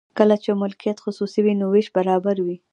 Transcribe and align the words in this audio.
کله 0.17 0.35
چې 0.43 0.49
مالکیت 0.61 0.97
خصوصي 1.05 1.39
وي 1.43 1.53
نو 1.59 1.65
ویش 1.69 1.87
نابرابر 1.93 2.37
وي. 2.45 2.57